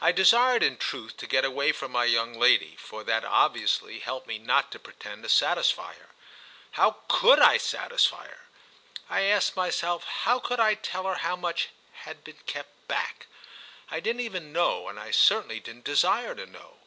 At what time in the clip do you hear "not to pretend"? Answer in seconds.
4.36-5.22